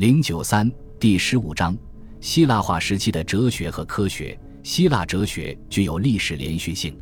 [0.00, 1.76] 零九三第十五章：
[2.22, 4.34] 希腊化时期的哲学和科学。
[4.62, 6.98] 希腊哲学具有历史连续性。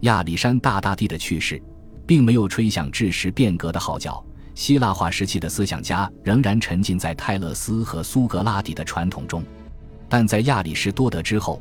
[0.00, 1.62] 亚历山大大帝的去世，
[2.06, 4.24] 并没有吹响知识变革的号角。
[4.54, 9.44] 希腊化时期的思想家仍然沉浸在泰勒斯和苏格拉底的传统中，
[10.08, 11.60] 但在亚里士多德之后，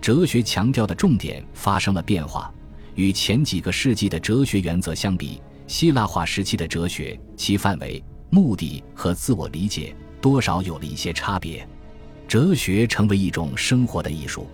[0.00, 2.54] 哲学强调的重点发生了变化。
[2.94, 8.00] 与前几个世纪的哲学原则相比，希腊化时期的哲学其范围、
[8.30, 11.66] 目的和自我理解多少有了一些差别。
[12.28, 14.46] 哲学成为一种生活的艺术，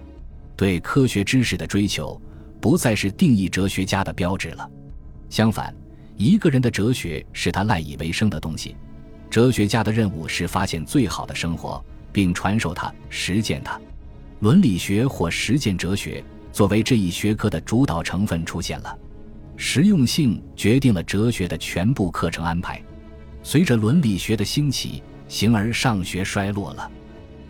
[0.57, 2.21] 对科学知识的追求
[2.61, 4.71] 不再是定义哲学家的标志了。
[5.29, 5.75] 相反，
[6.17, 8.75] 一个人的哲学是他赖以为生的东西。
[9.29, 13.79] 哲学家的任务是发现最好的生活，并传授它、实践它。
[14.41, 18.99] 伦理学或实践哲学作为这一学科的主导成分出现了。
[19.57, 22.81] 实用性决定了哲学的全部课程安排。
[23.43, 26.91] 随着伦理学的兴起，形而上学衰落了。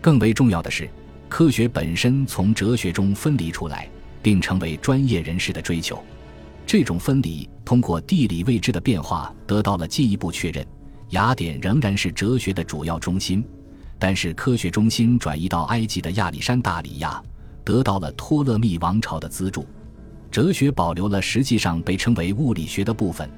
[0.01, 0.89] 更为重要的是，
[1.27, 3.89] 科学本身从哲学中分离出来，
[4.21, 6.01] 并成为专业人士的追求。
[6.65, 10.65] 这种分离通过地理位置的变化得到了进一步确认。
[11.11, 13.43] 雅典仍然是哲学的主要中心，
[13.97, 17.23] 但是科学中心转移到埃及的亚历山大里亚，
[17.63, 19.65] 得到了托勒密王朝的资助。
[20.29, 23.29] 哲学保留了实际上被称为物理学的部分，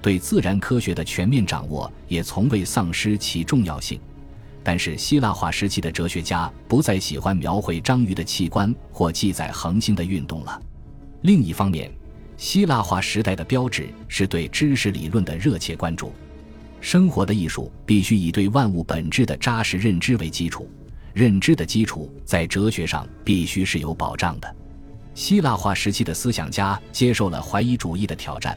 [0.00, 4.00] 对自然科学的全面掌握也从未丧失其重要性。
[4.62, 10.60] 但是希腊化时期的哲学家不再喜欢描绘章鱼的器官或记载恒星的运动了。
[11.22, 11.90] 另一方面，
[12.36, 16.12] 希腊化时代的标志是对知识理论的热切关注。
[16.80, 20.70] 生活的艺术必须以对万物本质的扎实认知为基础，
[21.14, 24.54] 认知的基础在哲学上必须是有保障的。
[25.14, 28.56] 希腊化时期的思想家接受了怀疑主义的挑战，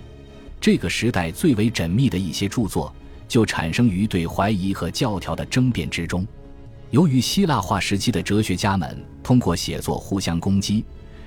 [0.62, 2.94] 这个时代最为缜密的一些著作
[3.28, 6.26] 就产生于对怀疑和教条的争辩之中。
[6.92, 10.86] 由于希腊化时期的哲学家们通过写作互相攻击，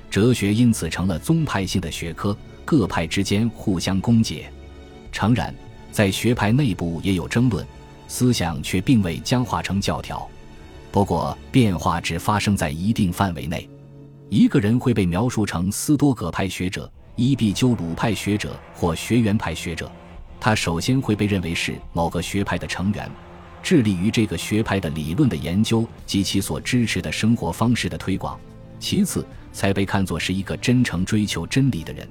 [0.09, 4.45] 哲学因此成了宗派性的学科，各派之间互相攻讦。
[5.11, 5.53] 诚然，
[5.91, 7.67] 在学派内部也有争论，
[8.07, 10.29] 思想却并未僵化成教条。
[10.92, 13.69] 不过，变化只发生在一定范围内。
[14.29, 19.91] 一个人会被描述成斯多葛派学者、伊壁鸠鲁派学者或学园派学者。
[20.41, 23.11] 他首先会被认为是某个学派的成员，
[23.63, 28.39] 致力于这个学派的理论的研究及其所支持的生活方式的推广。
[28.79, 32.07] 其次，才被看作是一个真诚追求真理的人。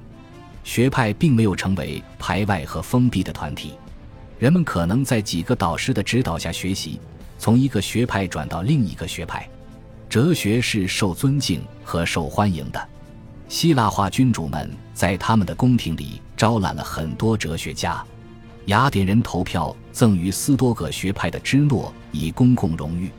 [0.64, 3.74] 学派并没有成为排外和封闭的团体，
[4.40, 7.00] 人们可能在几个导师的指导下学习，
[7.38, 9.47] 从一个学派转到另一个学派。
[10.09, 12.90] 哲学是受尊敬和受欢迎的。
[13.48, 18.04] 希腊化君主们在他们的宫廷里招揽了很多哲学家。
[18.68, 23.12] 雅典人投票赠予斯多葛学派的芝诺以公共荣誉。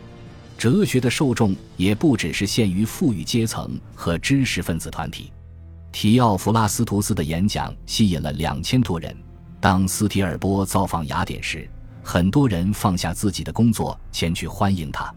[0.56, 5.30] 哲学的受众也不只是限于富裕阶层和知识分子团体。
[5.92, 9.14] 提奥弗拉斯图斯的演讲吸引了两千多人。
[9.60, 11.68] 当斯提尔波造访雅典时，
[12.02, 15.12] 很多人放下自己的工作前去欢迎他。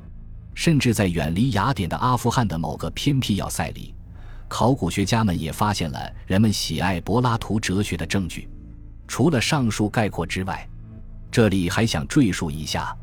[0.53, 3.94] 甚至在远离雅典的阿富汗的某个偏僻要塞里，
[4.47, 8.47] 考古学家们也发现了人们喜爱柏拉图哲学的证据。
[9.08, 10.68] 除了上述概括之外，
[11.31, 12.96] 这里还想赘述一下：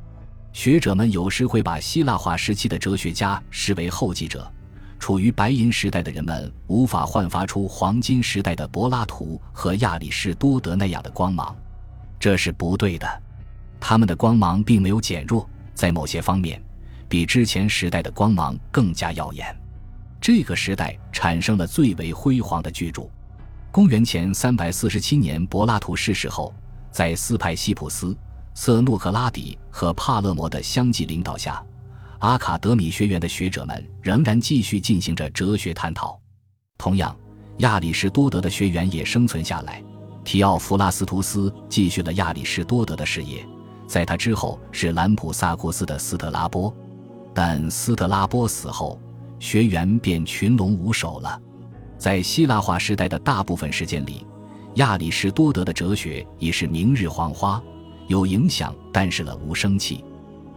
[0.53, 4.51] 学者们有时会把希腊化时期的哲学家视为后继者。
[4.99, 11.55] 处于白银时代的人们无法焕发出黄金时代的柏拉图和亚里士多德那样的光芒，
[12.19, 13.23] 这是不对的。
[13.79, 16.63] 他们的光芒并没有减弱，在某些方面。
[17.07, 19.55] 比之前时代的光芒更加耀眼。
[20.25, 23.03] 这个时代产生了最为辉煌的巨著。
[23.71, 26.51] 公元前三百四十七年，柏拉图逝世后，
[26.91, 28.17] 在斯派西普斯、
[28.55, 31.63] 色诺克拉底和帕勒摩的相继领导下，
[32.21, 36.19] 阿卡德米学园的学者们仍然继续进行着哲学探讨。
[36.79, 37.15] 同样，
[37.59, 39.85] 亚里士多德的学员也生存下来。
[40.25, 43.47] 提奥弗拉斯图斯继续了亚里士多德的事业，
[43.87, 46.75] 在他之后是兰普萨库斯的斯特拉波。
[47.35, 48.99] 但斯特拉波死后，
[49.39, 51.41] 学员便群龙无首了。
[51.99, 54.27] 在希腊化时代的大部分时间里，
[54.75, 57.63] 亚里士多德的哲学已是明日黄花，
[58.09, 60.05] 有影响，但是了无生气。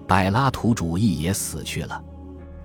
[0.08, 2.04] 柏拉图主义也死去了。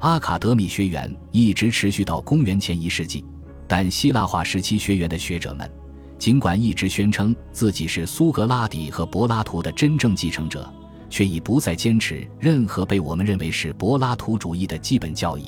[0.00, 3.24] 阿卡德米学园一直持续到公元前一世纪，
[3.68, 5.70] 但希腊化时期学员的学者们，
[6.18, 10.72] 尽管一直宣称自己是苏格拉底和柏拉图的真正继承者。
[11.12, 15.44] 却已不再坚持任何被我们认为是柏拉图主义的基本教义。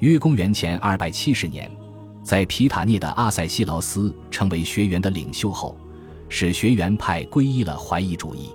[0.00, 1.70] 约公元前二百七十年，
[2.22, 5.74] 在皮塔涅的阿塞西劳斯成为学员的领袖后，
[6.28, 8.50] 使学员派皈依了怀疑主义。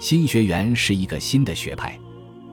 [0.00, 1.96] 新学员是一个新的学派，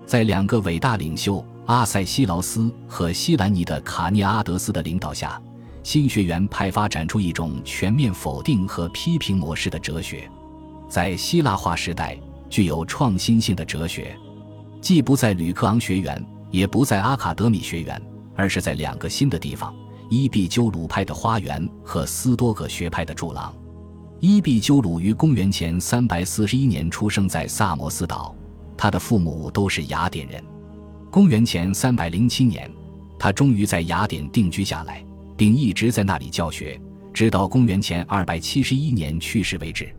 [0.05, 5.41] 在两个伟大领袖阿塞西劳斯和西兰尼的卡涅阿德斯的领导下，
[5.81, 10.29] 新学员派发展出一种全面否定和批评模式的哲学。
[10.87, 12.15] 在希腊化时代，
[12.47, 14.15] 具有创新性的哲学，
[14.79, 17.99] 既不在吕克昂学员，也不在阿卡德米学员，
[18.39, 19.75] 而是在两个新的地方：
[20.09, 23.53] 伊壁鸠鲁派的花园和斯多葛学派的柱廊。
[24.21, 28.33] 伊壁鸠鲁于公元前三百四十一年出生在萨摩斯岛。
[28.77, 30.41] 他的父母都是雅典人。
[31.12, 32.71] 公元前三百零七年，
[33.19, 35.03] 他终于在雅典定居下来，
[35.35, 36.80] 并一直在那里教学，
[37.13, 39.94] 直到公元前二百七十一年去世为止。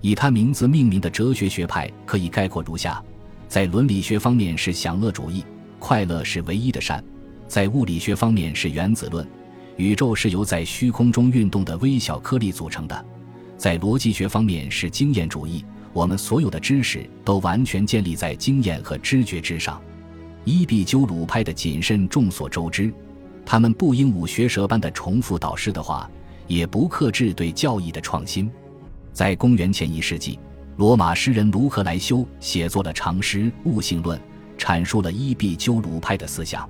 [0.00, 3.04] 以他名字命名的哲学学派可以概括如下：
[3.46, 5.44] 在伦理学方面是享乐主义，
[5.78, 7.04] 快乐是唯一的善；
[7.46, 9.26] 在物理学方面是原子论，
[9.76, 12.96] 宇宙是由在虚空中运动的微小颗粒组成的；
[13.56, 15.64] 在逻辑学方面是经验主义。
[15.92, 19.80] 我们所有的知识都完全建立在经验和知觉之上。
[20.44, 22.92] 伊壁鸠鲁派的谨慎众所周知，
[23.46, 26.10] 他们不鹦鹉学舌般的重复导师的话，
[26.48, 28.50] 也不克制对教义的创新。
[29.12, 30.36] 在公元前一世纪，
[30.76, 34.18] 罗马诗人卢克莱修写作了长诗《悟性论》，
[34.58, 36.68] 阐述了伊壁鸠鲁派的思想。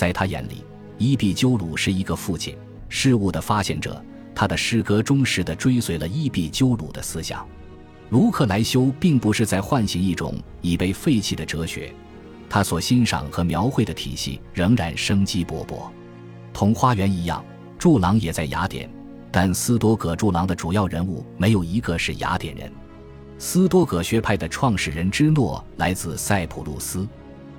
[0.00, 0.64] 在他眼里，
[0.96, 2.56] 伊壁鸠鲁是一个父亲，
[2.88, 4.02] 事物的发现者。
[4.34, 7.46] 他的诗歌忠实地追随了伊壁鸠鲁的思想。
[8.08, 11.92] 卢克莱修并不是在唤醒一种已被废弃的哲学，
[12.48, 15.90] 他所欣赏和描绘的体系仍然生机勃勃。
[16.50, 17.44] 同花园一样，
[17.78, 18.88] 柱廊也在雅典，
[19.30, 22.72] 但斯多葛柱廊的主要人物没有一个是雅典人。
[23.36, 27.06] 斯多葛学派的创始人芝诺来自塞浦路斯，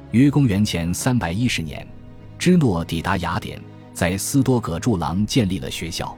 [0.10, 1.88] 于公元前三百一十年，
[2.42, 3.62] 芝诺抵达雅典，
[3.94, 6.18] 在斯多葛柱廊建立了学校。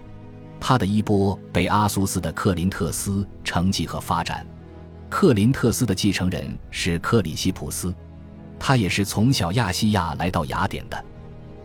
[0.57, 4.47] 他的衣钵被阿苏斯的克林特斯承继和发展。
[5.09, 7.93] 克林特斯的继承人是克里希普斯，
[8.57, 11.05] 他也是从小亚细亚来到雅典的。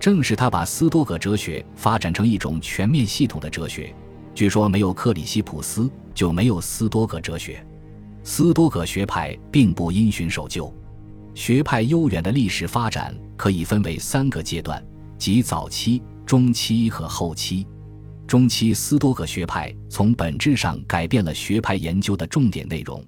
[0.01, 3.95] 正是他把斯多葛哲学发展成一种全面系统的哲学。
[4.35, 7.65] 据说没有克里希普斯就没有斯多葛哲学。
[8.25, 10.75] 斯多葛学派并不因循守旧，
[11.39, 14.85] 学派悠远的历史发展可以分为三个阶段，
[15.17, 17.65] 即早期、中期和后期。
[18.27, 23.01] 中期斯多葛学派从本质上改变了学派研究的重点内容，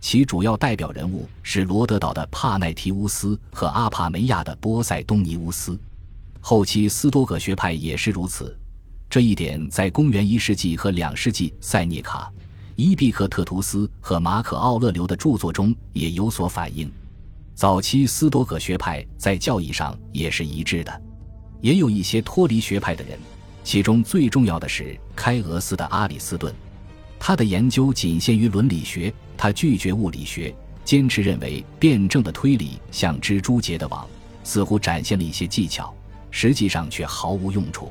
[0.00, 5.78] 其主要代表人物是罗德岛的帕奈提乌斯和阿帕梅亚的波塞冬尼乌斯。
[6.40, 8.58] 后期斯多葛学派也是如此，
[9.08, 12.28] 这一点在公元一世纪和两世纪塞涅卡、
[12.74, 16.90] 伊壁克特图斯和马可奥勒留的著作中也有所反映。
[17.58, 21.02] 早期斯多葛学派在教义上也是一致的，
[21.60, 23.18] 也有一些脱离学派的人。
[23.64, 26.54] 其中最重要的是开俄斯的阿里斯顿，
[27.18, 34.06] 他的研究仅限于伦理学，他拒绝物理学，坚持认为辩证的推理像蜘蛛结的网，
[34.44, 35.92] 似乎展现了一些技巧，
[36.30, 37.90] 实际上却毫无用处。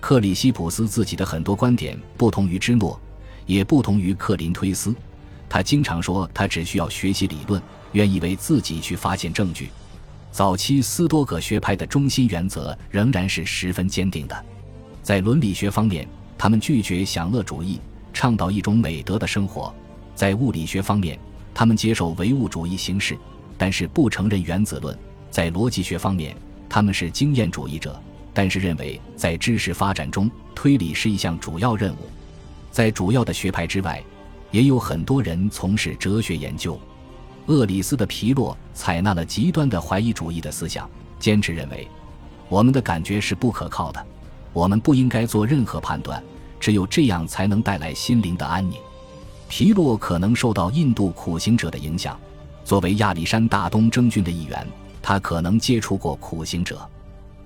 [0.00, 3.00] 克里希普斯自己的很多观点不同于芝诺，
[3.46, 4.92] 也不同于克林推斯。
[5.48, 7.62] 他经常说他只需要学习理论，
[7.92, 9.70] 愿意为自己去发现证据。
[10.30, 14.44] 早期斯多葛学派的中心原则仍然是十分坚定的。
[15.02, 16.06] 在伦理学方面，
[16.36, 17.80] 他们拒绝享乐主义，
[18.12, 19.72] 倡导一种美德的生活；
[20.14, 21.18] 在物理学方面，
[21.54, 23.16] 他们接受唯物主义形式，
[23.56, 24.94] 但是不承认原子论；
[25.30, 26.36] 在逻辑学方面，
[26.68, 27.98] 他们是经验主义者，
[28.34, 32.10] 但是认为在知识发展中，推理是一项主要任务。
[32.70, 34.04] 在主要的学派之外，
[34.50, 36.78] 也有很多人从事哲学研究。
[37.46, 40.88] 厄里斯的皮洛采纳了极端的怀疑主义的思想，
[41.18, 41.88] 坚持认为，
[42.48, 44.04] 我们的感觉是不可靠的。
[44.52, 46.22] 我们不应该做任何判断，
[46.58, 48.78] 只有这样才能带来心灵的安宁。
[49.48, 52.18] 皮洛可能受到印度苦行者的影响，
[52.64, 54.66] 作为亚历山大东征军的一员，
[55.00, 56.80] 他可能接触过苦行者。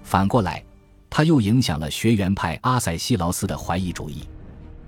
[0.03, 0.65] 反过来，
[1.11, 4.23] 他又影响了学园派阿塞西劳斯的怀疑主义。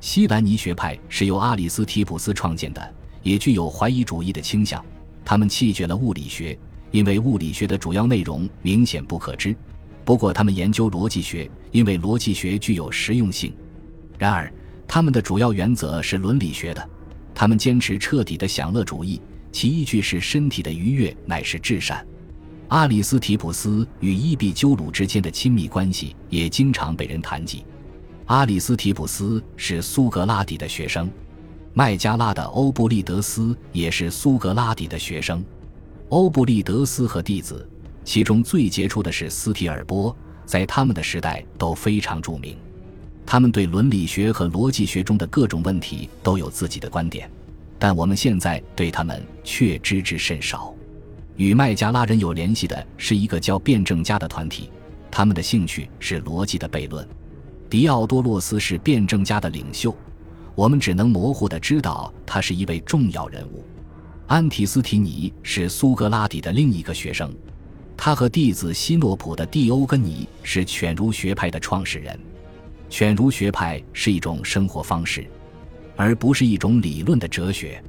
[0.00, 4.82] 西兰尼学派是由阿里斯提普斯创建的，也具有怀疑主义的倾向。
[5.24, 6.58] 他们弃绝了物理学，
[6.90, 9.54] 因为物理学的主要内容明显不可知。
[10.04, 13.54] 不过，他们研究逻辑学，因为逻辑学具有实用性。
[14.18, 14.52] 然而，
[14.86, 16.90] 他们的主要原则是伦理学的。
[17.34, 19.20] 他们坚持彻底的享乐主义，
[19.52, 22.04] 其依据是身体的愉悦乃是至善。
[22.68, 27.64] 阿里斯提普斯与伊壁鸠鲁之间的亲密关系也经常被人谈及。
[28.26, 31.10] 阿里斯提普斯是苏格拉底的学生，
[31.74, 35.42] 麦加拉的欧布利德斯也是苏格拉底的学生。
[36.10, 37.68] 欧布利德斯和弟子。
[38.04, 40.14] 其中最杰出的是斯提尔波，
[40.44, 42.56] 在他们的时代都非常著名。
[43.24, 47.30] 他们对伦理学和逻辑学中的各种问题都有自己的观点，
[47.78, 50.74] 但我们现在对他们却知之甚少。
[51.36, 54.68] 与麦加拉人有联系的是一个叫辩证家的团体，
[55.08, 57.06] 他们的兴趣是逻辑的悖论。
[57.70, 59.96] 狄奥多洛斯是辩证家的领袖，
[60.54, 63.64] 我们只能模糊地知道他是一位重要人物。
[64.26, 67.34] 安提斯提尼是苏格拉底的另一个学生，
[67.96, 72.18] 他和弟子希诺普的蒂欧根尼是犬儒学派的创始人。
[72.88, 75.26] 犬儒学派是一种生活方式，
[75.96, 77.82] 而不是一种理论的哲学。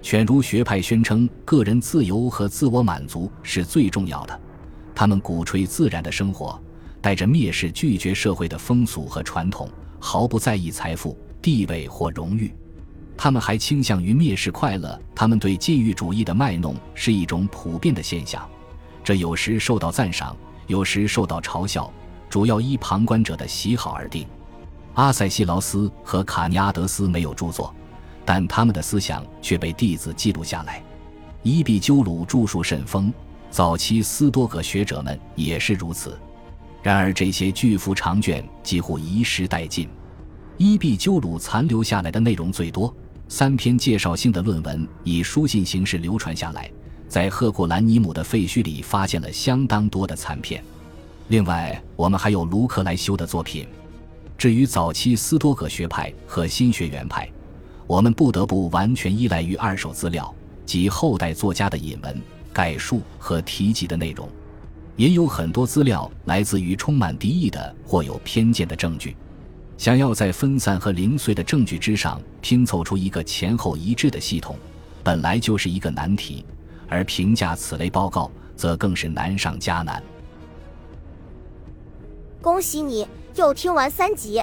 [0.00, 4.40] 犬儒学派宣称，个人自由和自我满足是最重要的。
[4.94, 6.60] 他们鼓吹自然的生活。
[7.02, 12.54] 带着蔑视、拒绝社会的风俗和传统，毫不在意财富、地位或荣誉。
[13.14, 14.98] 他们还倾向于蔑视快乐。
[15.14, 18.48] 他们对禁欲主义的卖弄是一种普遍的现象，
[19.04, 21.92] 这有时受到赞赏，有时受到嘲笑，
[22.30, 24.26] 主要依旁观者的喜好而定。
[24.94, 27.74] 阿塞西劳斯和卡尼阿德斯没有著作，
[28.24, 30.82] 但他们的思想却被弟子记录下来。
[31.42, 33.12] 伊壁鸠鲁著述甚丰，
[33.50, 36.18] 早期斯多葛学者们也是如此。
[36.82, 39.88] 然而，这些巨幅长卷几乎遗失殆尽。
[40.64, 42.94] 伊壁鸠鲁残留下来的内容最多，
[43.26, 46.70] 三篇介绍性的论文以书信形式流传下来，
[47.08, 50.62] 在赫库兰尼姆的废墟里发现了相当多的残片。
[51.26, 53.66] 另外，我们还有卢克莱修的作品。
[54.38, 57.28] 至于早期斯多葛学派和新学院派，
[57.88, 60.32] 我们不得不完全依赖于二手资料
[60.64, 64.28] 及后代作家的引文、概述和提及的内容。
[64.94, 69.16] 也有很多资料来自于充满敌意的或有偏见的证据。
[69.78, 74.56] 想要在分散和零碎的证据之上拼凑出一个前后一致的系统，
[75.02, 76.44] 本来就是一个难题，
[76.88, 80.00] 而评价此类报告则更是难上加难。
[82.40, 84.42] 恭喜你又听完三集，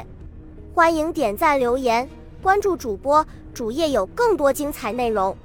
[0.73, 2.07] 欢迎点赞、留言、
[2.41, 5.35] 关注主播，主页有更多精彩内容。